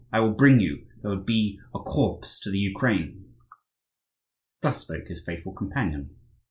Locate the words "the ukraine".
2.49-3.35